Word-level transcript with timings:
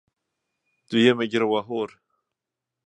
Du 0.89 0.99
ger 1.03 1.15
mig 1.21 1.27
gråa 1.37 1.61
hår! 1.69 1.97